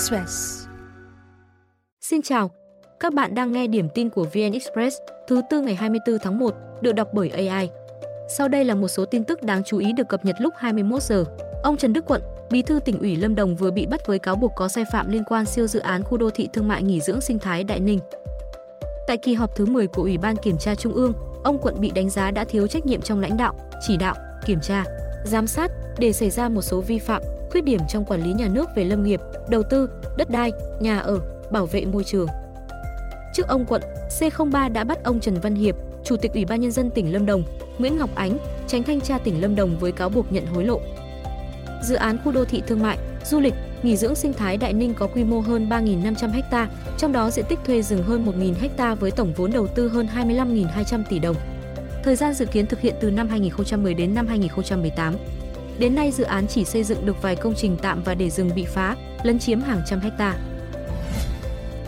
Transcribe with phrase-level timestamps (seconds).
[0.00, 0.66] Express.
[2.00, 2.50] Xin chào,
[3.00, 4.96] các bạn đang nghe điểm tin của VN Express
[5.28, 7.70] thứ tư ngày 24 tháng 1, được đọc bởi AI.
[8.28, 11.02] Sau đây là một số tin tức đáng chú ý được cập nhật lúc 21
[11.02, 11.24] giờ.
[11.62, 14.36] Ông Trần Đức Quận, Bí thư tỉnh ủy Lâm Đồng vừa bị bắt với cáo
[14.36, 17.00] buộc có sai phạm liên quan siêu dự án khu đô thị thương mại nghỉ
[17.00, 17.98] dưỡng sinh thái Đại Ninh.
[19.06, 21.12] Tại kỳ họp thứ 10 của Ủy ban Kiểm tra Trung ương,
[21.44, 23.54] ông Quận bị đánh giá đã thiếu trách nhiệm trong lãnh đạo,
[23.86, 24.14] chỉ đạo,
[24.46, 24.84] kiểm tra,
[25.24, 28.48] giám sát để xảy ra một số vi phạm, khuyết điểm trong quản lý nhà
[28.48, 31.20] nước về lâm nghiệp, đầu tư, đất đai, nhà ở,
[31.50, 32.26] bảo vệ môi trường.
[33.34, 33.82] Trước ông quận,
[34.20, 37.26] C03 đã bắt ông Trần Văn Hiệp, Chủ tịch Ủy ban nhân dân tỉnh Lâm
[37.26, 37.42] Đồng,
[37.78, 40.80] Nguyễn Ngọc Ánh, tránh thanh tra tỉnh Lâm Đồng với cáo buộc nhận hối lộ.
[41.82, 44.94] Dự án khu đô thị thương mại, du lịch, nghỉ dưỡng sinh thái Đại Ninh
[44.94, 48.94] có quy mô hơn 3.500 ha, trong đó diện tích thuê rừng hơn 1.000 ha
[48.94, 51.36] với tổng vốn đầu tư hơn 25.200 tỷ đồng.
[52.04, 55.14] Thời gian dự kiến thực hiện từ năm 2010 đến năm 2018.
[55.80, 58.50] Đến nay dự án chỉ xây dựng được vài công trình tạm và để rừng
[58.54, 60.38] bị phá, lấn chiếm hàng trăm hecta.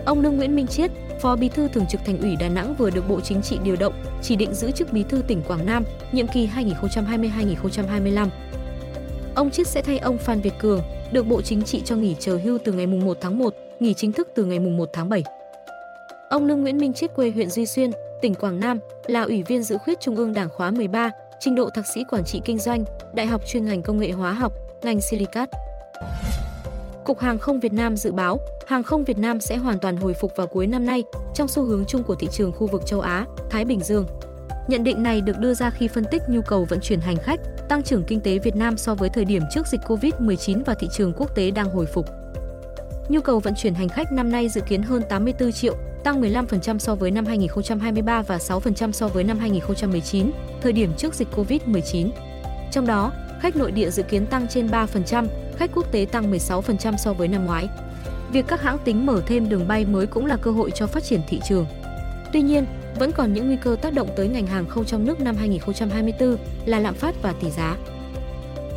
[0.05, 2.91] Ông Lương Nguyễn Minh Chiết, Phó Bí thư Thường trực Thành ủy Đà Nẵng vừa
[2.91, 5.85] được Bộ Chính trị điều động, chỉ định giữ chức Bí thư tỉnh Quảng Nam,
[6.13, 8.29] nhiệm kỳ 2020-2025.
[9.35, 12.39] Ông Chiết sẽ thay ông Phan Việt Cường, được Bộ Chính trị cho nghỉ chờ
[12.45, 15.25] hưu từ ngày 1 tháng 1, nghỉ chính thức từ ngày 1 tháng 7.
[16.31, 17.91] Ông Lương Nguyễn Minh Chiết quê huyện Duy Xuyên,
[18.23, 21.11] tỉnh Quảng Nam, là Ủy viên dự khuyết Trung ương Đảng khóa 13,
[21.45, 24.33] trình độ thạc sĩ quản trị kinh doanh, Đại học chuyên ngành công nghệ hóa
[24.33, 25.51] học, ngành Silicat.
[27.05, 30.15] Cục Hàng không Việt Nam dự báo, hàng không Việt Nam sẽ hoàn toàn hồi
[30.15, 31.05] phục vào cuối năm nay
[31.35, 34.07] trong xu hướng chung của thị trường khu vực châu Á, Thái Bình Dương.
[34.69, 37.41] Nhận định này được đưa ra khi phân tích nhu cầu vận chuyển hành khách,
[37.69, 40.89] tăng trưởng kinh tế Việt Nam so với thời điểm trước dịch Covid-19 và thị
[40.93, 42.22] trường quốc tế đang hồi phục.
[43.09, 46.79] Nhu cầu vận chuyển hành khách năm nay dự kiến hơn 84 triệu, tăng 15%
[46.79, 52.11] so với năm 2023 và 6% so với năm 2019, thời điểm trước dịch Covid-19.
[52.71, 56.97] Trong đó, khách nội địa dự kiến tăng trên 3%, khách quốc tế tăng 16%
[56.97, 57.69] so với năm ngoái.
[58.33, 61.05] Việc các hãng tính mở thêm đường bay mới cũng là cơ hội cho phát
[61.05, 61.67] triển thị trường.
[62.33, 62.67] Tuy nhiên,
[62.99, 66.37] vẫn còn những nguy cơ tác động tới ngành hàng không trong nước năm 2024
[66.65, 67.77] là lạm phát và tỷ giá.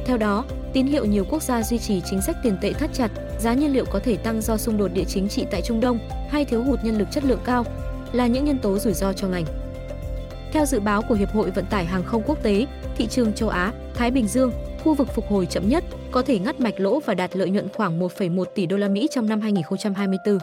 [0.06, 3.12] Theo đó, tín hiệu nhiều quốc gia duy trì chính sách tiền tệ thắt chặt,
[3.40, 6.00] giá nhiên liệu có thể tăng do xung đột địa chính trị tại Trung Đông
[6.30, 7.66] hay thiếu hụt nhân lực chất lượng cao
[8.12, 9.46] là những nhân tố rủi ro cho ngành.
[10.52, 12.66] Theo dự báo của Hiệp hội Vận tải Hàng không Quốc tế,
[12.98, 14.52] thị trường châu Á, Thái Bình Dương,
[14.84, 17.70] khu vực phục hồi chậm nhất, có thể ngắt mạch lỗ và đạt lợi nhuận
[17.70, 20.38] khoảng 1,1 tỷ đô la Mỹ trong năm 2024.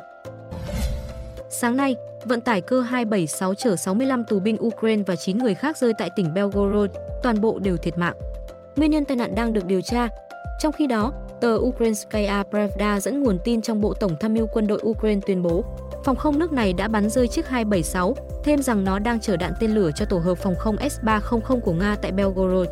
[1.51, 5.77] Sáng nay, vận tải cơ 276 chở 65 tù binh Ukraine và 9 người khác
[5.77, 6.91] rơi tại tỉnh Belgorod,
[7.23, 8.15] toàn bộ đều thiệt mạng.
[8.77, 10.09] Nguyên nhân tai nạn đang được điều tra.
[10.59, 14.67] Trong khi đó, tờ Ukrainskaya Pravda dẫn nguồn tin trong Bộ Tổng tham mưu quân
[14.67, 15.65] đội Ukraine tuyên bố,
[16.05, 19.53] phòng không nước này đã bắn rơi chiếc 276, thêm rằng nó đang chở đạn
[19.61, 22.69] tên lửa cho tổ hợp phòng không S-300 của Nga tại Belgorod.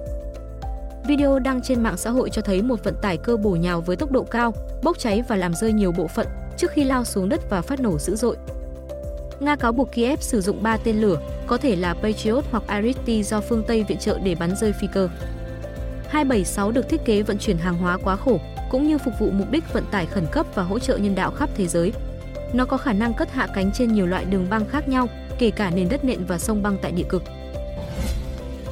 [1.07, 3.97] Video đăng trên mạng xã hội cho thấy một vận tải cơ bổ nhào với
[3.97, 7.29] tốc độ cao, bốc cháy và làm rơi nhiều bộ phận trước khi lao xuống
[7.29, 8.37] đất và phát nổ dữ dội.
[9.41, 13.23] Nga cáo buộc Kiev sử dụng 3 tên lửa, có thể là Patriot hoặc Arity
[13.23, 15.09] do phương Tây viện trợ để bắn rơi phi cơ.
[16.11, 18.41] 276 được thiết kế vận chuyển hàng hóa quá khổ,
[18.71, 21.31] cũng như phục vụ mục đích vận tải khẩn cấp và hỗ trợ nhân đạo
[21.31, 21.93] khắp thế giới.
[22.53, 25.51] Nó có khả năng cất hạ cánh trên nhiều loại đường băng khác nhau, kể
[25.51, 27.23] cả nền đất nện và sông băng tại địa cực.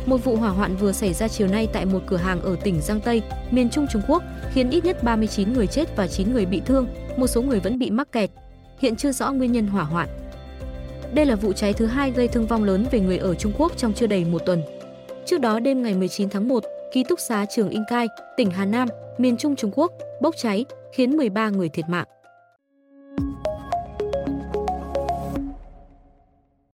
[0.07, 2.81] Một vụ hỏa hoạn vừa xảy ra chiều nay tại một cửa hàng ở tỉnh
[2.81, 4.23] Giang Tây, miền Trung Trung Quốc,
[4.53, 7.79] khiến ít nhất 39 người chết và 9 người bị thương, một số người vẫn
[7.79, 8.31] bị mắc kẹt.
[8.79, 10.09] Hiện chưa rõ nguyên nhân hỏa hoạn.
[11.13, 13.73] Đây là vụ cháy thứ hai gây thương vong lớn về người ở Trung Quốc
[13.77, 14.63] trong chưa đầy một tuần.
[15.27, 18.89] Trước đó đêm ngày 19 tháng 1, ký túc xá trường Incai, tỉnh Hà Nam,
[19.19, 22.07] miền Trung Trung Quốc, bốc cháy, khiến 13 người thiệt mạng.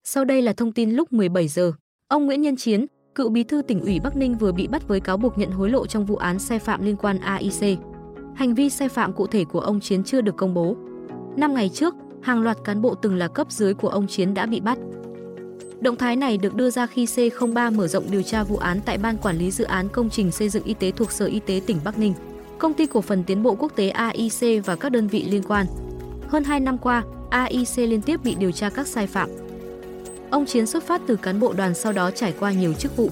[0.04, 1.72] Sau đây là thông tin lúc 17 giờ.
[2.08, 5.00] Ông Nguyễn Nhân Chiến, cựu bí thư tỉnh ủy Bắc Ninh vừa bị bắt với
[5.00, 7.78] cáo buộc nhận hối lộ trong vụ án sai phạm liên quan AIC.
[8.34, 10.76] Hành vi sai phạm cụ thể của ông Chiến chưa được công bố.
[11.36, 14.46] Năm ngày trước, hàng loạt cán bộ từng là cấp dưới của ông Chiến đã
[14.46, 14.78] bị bắt.
[15.80, 18.98] Động thái này được đưa ra khi C03 mở rộng điều tra vụ án tại
[18.98, 21.60] Ban Quản lý Dự án Công trình Xây dựng Y tế thuộc Sở Y tế
[21.66, 22.14] tỉnh Bắc Ninh,
[22.58, 25.66] Công ty Cổ phần Tiến bộ Quốc tế AIC và các đơn vị liên quan.
[26.28, 29.30] Hơn 2 năm qua, AIC liên tiếp bị điều tra các sai phạm.
[30.30, 33.10] Ông Chiến xuất phát từ cán bộ đoàn sau đó trải qua nhiều chức vụ.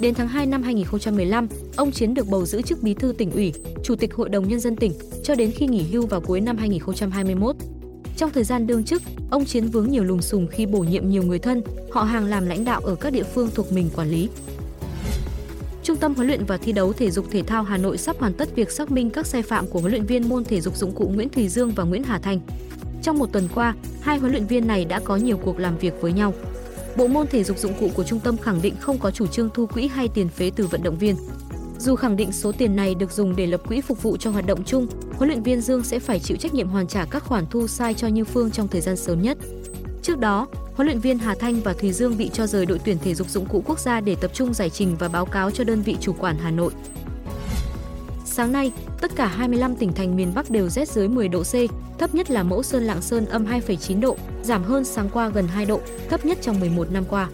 [0.00, 3.52] Đến tháng 2 năm 2015, ông Chiến được bầu giữ chức bí thư tỉnh ủy,
[3.82, 4.92] chủ tịch hội đồng nhân dân tỉnh
[5.24, 7.56] cho đến khi nghỉ hưu vào cuối năm 2021.
[8.22, 11.22] Trong thời gian đương chức, ông Chiến vướng nhiều lùm xùm khi bổ nhiệm nhiều
[11.22, 14.28] người thân, họ hàng làm lãnh đạo ở các địa phương thuộc mình quản lý.
[15.82, 18.32] Trung tâm huấn luyện và thi đấu thể dục thể thao Hà Nội sắp hoàn
[18.32, 20.92] tất việc xác minh các sai phạm của huấn luyện viên môn thể dục dụng
[20.94, 22.40] cụ Nguyễn Thùy Dương và Nguyễn Hà Thanh.
[23.02, 25.94] Trong một tuần qua, hai huấn luyện viên này đã có nhiều cuộc làm việc
[26.00, 26.34] với nhau.
[26.96, 29.50] Bộ môn thể dục dụng cụ của trung tâm khẳng định không có chủ trương
[29.54, 31.16] thu quỹ hay tiền phế từ vận động viên.
[31.78, 34.46] Dù khẳng định số tiền này được dùng để lập quỹ phục vụ cho hoạt
[34.46, 34.86] động chung,
[35.22, 37.94] huấn luyện viên Dương sẽ phải chịu trách nhiệm hoàn trả các khoản thu sai
[37.94, 39.38] cho Như Phương trong thời gian sớm nhất.
[40.02, 42.98] Trước đó, huấn luyện viên Hà Thanh và Thùy Dương bị cho rời đội tuyển
[42.98, 45.64] thể dục dụng cụ quốc gia để tập trung giải trình và báo cáo cho
[45.64, 46.72] đơn vị chủ quản Hà Nội.
[48.24, 51.54] Sáng nay, tất cả 25 tỉnh thành miền Bắc đều rét dưới 10 độ C,
[51.98, 55.48] thấp nhất là Mẫu Sơn Lạng Sơn âm 2,9 độ, giảm hơn sáng qua gần
[55.48, 57.28] 2 độ, thấp nhất trong 11 năm qua.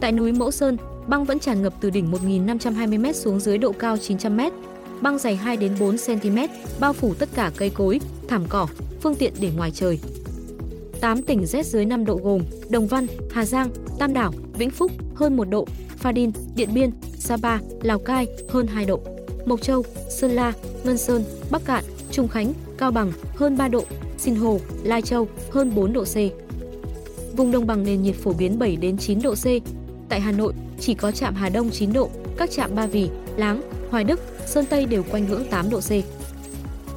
[0.00, 0.76] Tại núi Mẫu Sơn,
[1.06, 4.50] băng vẫn tràn ngập từ đỉnh 1.520m xuống dưới độ cao 900m.
[5.02, 6.38] Băng dày 2 đến 4 cm,
[6.80, 8.68] bao phủ tất cả cây cối, thảm cỏ,
[9.00, 9.98] phương tiện để ngoài trời.
[11.00, 14.92] 8 tỉnh rét dưới 5 độ gồm Đồng Văn, Hà Giang, Tam Đảo, Vĩnh Phúc
[15.14, 15.66] hơn 1 độ,
[15.96, 19.00] Pha Đin, Điện Biên, Sapa, Lào Cai hơn 2 độ.
[19.46, 20.52] Mộc Châu, Sơn La,
[20.84, 23.84] Ngân Sơn, Bắc Cạn, Trung Khánh, Cao Bằng hơn 3 độ,
[24.18, 26.16] Sinh Hồ, Lai Châu hơn 4 độ C.
[27.36, 29.46] Vùng đồng bằng nền nhiệt phổ biến 7 đến 9 độ C.
[30.08, 33.62] Tại Hà Nội, chỉ có trạm Hà Đông 9 độ, các trạm Ba Vì, Láng,
[33.90, 35.90] Hoài Đức, Sơn Tây đều quanh ngưỡng 8 độ C.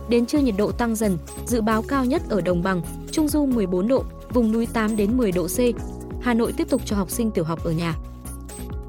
[0.09, 2.81] Đến trưa nhiệt độ tăng dần, dự báo cao nhất ở đồng bằng,
[3.11, 4.03] Trung Du 14 độ,
[4.33, 5.59] vùng núi 8 đến 10 độ C.
[6.21, 7.95] Hà Nội tiếp tục cho học sinh tiểu học ở nhà.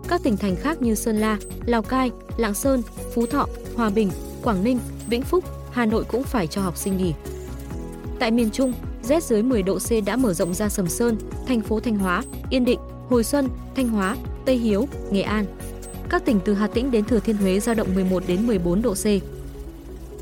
[0.08, 2.82] Các tỉnh thành khác như Sơn La, Lào Cai, Lạng Sơn,
[3.14, 4.10] Phú Thọ, Hòa Bình,
[4.42, 7.12] Quảng Ninh, Vĩnh Phúc, Hà Nội cũng phải cho học sinh nghỉ.
[8.18, 11.60] Tại miền Trung, rét dưới 10 độ C đã mở rộng ra Sầm Sơn, thành
[11.60, 15.46] phố Thanh Hóa, Yên Định, Hồi Xuân, Thanh Hóa, Tây Hiếu, Nghệ An.
[16.14, 18.94] Các tỉnh từ Hà Tĩnh đến Thừa Thiên Huế dao động 11 đến 14 độ
[18.94, 19.06] C.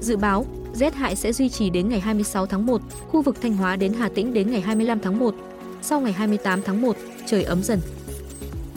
[0.00, 3.56] Dự báo, rét hại sẽ duy trì đến ngày 26 tháng 1, khu vực Thanh
[3.56, 5.34] Hóa đến Hà Tĩnh đến ngày 25 tháng 1.
[5.82, 6.96] Sau ngày 28 tháng 1,
[7.26, 7.80] trời ấm dần.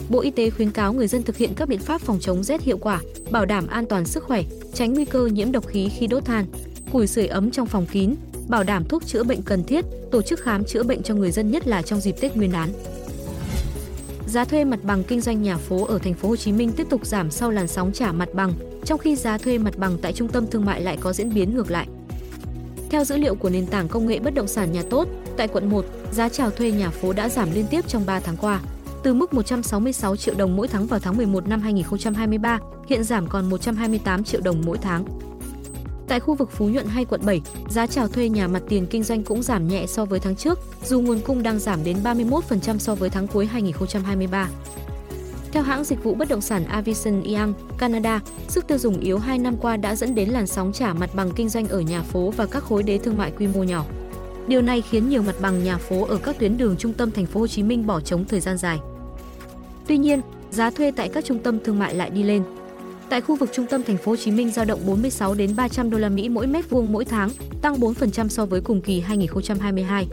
[0.08, 2.62] Bộ Y tế khuyến cáo người dân thực hiện các biện pháp phòng chống rét
[2.62, 4.42] hiệu quả, bảo đảm an toàn sức khỏe,
[4.74, 6.46] tránh nguy cơ nhiễm độc khí khi đốt than,
[6.92, 8.14] củi sưởi ấm trong phòng kín,
[8.48, 11.50] bảo đảm thuốc chữa bệnh cần thiết, tổ chức khám chữa bệnh cho người dân
[11.50, 12.68] nhất là trong dịp Tết Nguyên đán.
[14.26, 16.86] Giá thuê mặt bằng kinh doanh nhà phố ở thành phố Hồ Chí Minh tiếp
[16.90, 18.52] tục giảm sau làn sóng trả mặt bằng,
[18.84, 21.54] trong khi giá thuê mặt bằng tại trung tâm thương mại lại có diễn biến
[21.54, 21.86] ngược lại.
[22.90, 25.70] Theo dữ liệu của nền tảng công nghệ bất động sản nhà tốt, tại quận
[25.70, 28.60] 1, giá chào thuê nhà phố đã giảm liên tiếp trong 3 tháng qua.
[29.02, 32.58] Từ mức 166 triệu đồng mỗi tháng vào tháng 11 năm 2023,
[32.88, 35.04] hiện giảm còn 128 triệu đồng mỗi tháng.
[36.08, 39.02] Tại khu vực Phú Nhuận hay quận 7, giá chào thuê nhà mặt tiền kinh
[39.02, 42.78] doanh cũng giảm nhẹ so với tháng trước, dù nguồn cung đang giảm đến 31%
[42.78, 44.48] so với tháng cuối 2023.
[45.52, 49.38] Theo hãng dịch vụ bất động sản Avison Young, Canada, sức tiêu dùng yếu 2
[49.38, 52.30] năm qua đã dẫn đến làn sóng trả mặt bằng kinh doanh ở nhà phố
[52.36, 53.84] và các khối đế thương mại quy mô nhỏ.
[54.46, 57.26] Điều này khiến nhiều mặt bằng nhà phố ở các tuyến đường trung tâm thành
[57.26, 58.78] phố Hồ Chí Minh bỏ trống thời gian dài.
[59.86, 60.20] Tuy nhiên,
[60.50, 62.42] giá thuê tại các trung tâm thương mại lại đi lên.
[63.10, 65.90] Tại khu vực trung tâm thành phố Hồ Chí Minh dao động 46 đến 300
[65.90, 67.30] đô la Mỹ mỗi mét vuông mỗi tháng,
[67.62, 70.06] tăng 4% so với cùng kỳ 2022.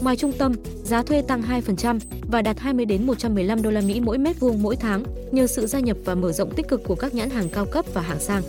[0.00, 0.52] Ngoài trung tâm,
[0.84, 1.98] giá thuê tăng 2%
[2.30, 5.66] và đạt 20 đến 115 đô la Mỹ mỗi mét vuông mỗi tháng nhờ sự
[5.66, 8.20] gia nhập và mở rộng tích cực của các nhãn hàng cao cấp và hạng
[8.20, 8.42] sang.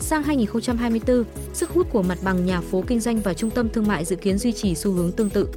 [0.00, 1.24] Sang 2024,
[1.54, 4.16] sức hút của mặt bằng nhà phố kinh doanh và trung tâm thương mại dự
[4.16, 5.48] kiến duy trì xu hướng tương tự.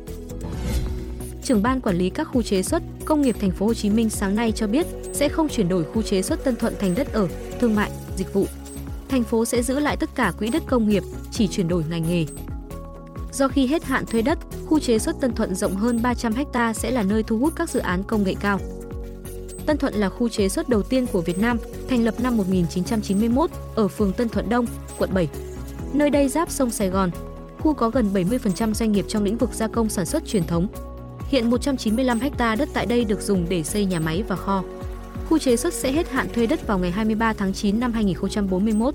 [1.45, 4.09] Trưởng ban quản lý các khu chế xuất, công nghiệp thành phố Hồ Chí Minh
[4.09, 7.13] sáng nay cho biết sẽ không chuyển đổi khu chế xuất Tân Thuận thành đất
[7.13, 7.27] ở,
[7.59, 8.45] thương mại, dịch vụ.
[9.09, 12.09] Thành phố sẽ giữ lại tất cả quỹ đất công nghiệp, chỉ chuyển đổi ngành
[12.09, 12.25] nghề.
[13.33, 16.73] Do khi hết hạn thuê đất, khu chế xuất Tân Thuận rộng hơn 300 ha
[16.73, 18.59] sẽ là nơi thu hút các dự án công nghệ cao.
[19.65, 21.57] Tân Thuận là khu chế xuất đầu tiên của Việt Nam,
[21.89, 24.65] thành lập năm 1991 ở phường Tân Thuận Đông,
[24.97, 25.27] quận 7.
[25.93, 27.11] Nơi đây giáp sông Sài Gòn.
[27.59, 30.67] Khu có gần 70% doanh nghiệp trong lĩnh vực gia công sản xuất truyền thống.
[31.29, 34.63] Hiện 195 ha đất tại đây được dùng để xây nhà máy và kho.
[35.29, 38.93] Khu chế xuất sẽ hết hạn thuê đất vào ngày 23 tháng 9 năm 2041.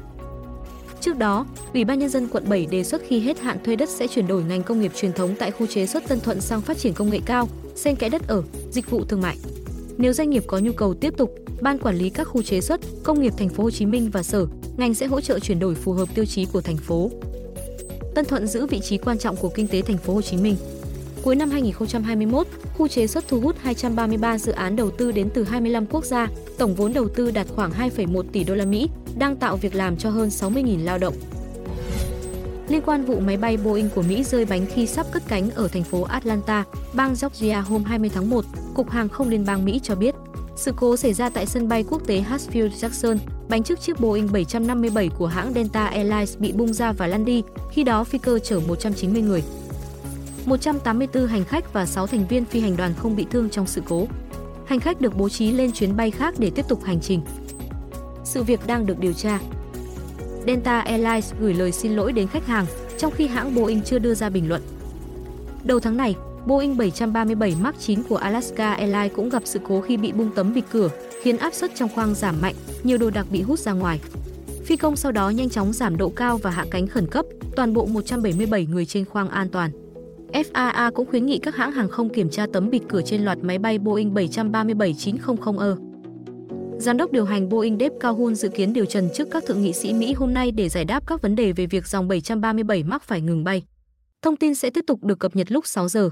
[1.00, 3.88] Trước đó, Ủy ban nhân dân quận 7 đề xuất khi hết hạn thuê đất
[3.88, 6.60] sẽ chuyển đổi ngành công nghiệp truyền thống tại khu chế xuất Tân Thuận sang
[6.60, 9.37] phát triển công nghệ cao, xen kẽ đất ở, dịch vụ thương mại.
[9.99, 12.80] Nếu doanh nghiệp có nhu cầu tiếp tục, ban quản lý các khu chế xuất,
[13.02, 14.46] công nghiệp thành phố Hồ Chí Minh và sở,
[14.76, 17.10] ngành sẽ hỗ trợ chuyển đổi phù hợp tiêu chí của thành phố.
[18.14, 20.56] Tân Thuận giữ vị trí quan trọng của kinh tế thành phố Hồ Chí Minh.
[21.22, 22.46] Cuối năm 2021,
[22.76, 26.28] khu chế xuất thu hút 233 dự án đầu tư đến từ 25 quốc gia,
[26.58, 29.96] tổng vốn đầu tư đạt khoảng 2,1 tỷ đô la Mỹ, đang tạo việc làm
[29.96, 31.14] cho hơn 60.000 lao động.
[32.68, 35.68] Liên quan vụ máy bay Boeing của Mỹ rơi bánh khi sắp cất cánh ở
[35.68, 39.80] thành phố Atlanta, bang Georgia hôm 20 tháng 1, Cục Hàng không Liên bang Mỹ
[39.82, 40.14] cho biết.
[40.56, 43.16] Sự cố xảy ra tại sân bay quốc tế Hartsfield-Jackson,
[43.48, 47.42] bánh trước chiếc Boeing 757 của hãng Delta Airlines bị bung ra và lăn đi,
[47.70, 49.42] khi đó phi cơ chở 190 người.
[50.47, 53.82] 184 hành khách và 6 thành viên phi hành đoàn không bị thương trong sự
[53.88, 54.06] cố.
[54.66, 57.20] Hành khách được bố trí lên chuyến bay khác để tiếp tục hành trình.
[58.25, 59.38] Sự việc đang được điều tra.
[60.47, 62.66] Delta Airlines gửi lời xin lỗi đến khách hàng,
[62.99, 64.62] trong khi hãng Boeing chưa đưa ra bình luận.
[65.64, 66.14] Đầu tháng này,
[66.47, 70.54] Boeing 737 MAX 9 của Alaska Airlines cũng gặp sự cố khi bị bung tấm
[70.54, 70.90] bịt cửa,
[71.23, 74.00] khiến áp suất trong khoang giảm mạnh, nhiều đồ đạc bị hút ra ngoài.
[74.64, 77.75] Phi công sau đó nhanh chóng giảm độ cao và hạ cánh khẩn cấp, toàn
[77.75, 79.70] bộ 177 người trên khoang an toàn.
[80.32, 83.38] FAA cũng khuyến nghị các hãng hàng không kiểm tra tấm bịt cửa trên loạt
[83.42, 85.76] máy bay Boeing 737-900ER.
[86.78, 89.72] Giám đốc điều hành Boeing Dave Calhoun dự kiến điều trần trước các thượng nghị
[89.72, 93.02] sĩ Mỹ hôm nay để giải đáp các vấn đề về việc dòng 737 mắc
[93.02, 93.62] phải ngừng bay.
[94.22, 96.10] Thông tin sẽ tiếp tục được cập nhật lúc 6 giờ.